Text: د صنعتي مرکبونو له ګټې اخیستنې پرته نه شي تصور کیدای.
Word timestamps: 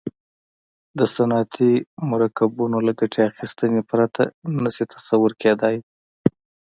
د 0.97 0.99
صنعتي 1.15 1.73
مرکبونو 2.11 2.77
له 2.87 2.91
ګټې 2.99 3.21
اخیستنې 3.31 3.81
پرته 3.89 4.23
نه 4.63 4.69
شي 4.75 4.83
تصور 4.93 5.31
کیدای. 5.41 5.77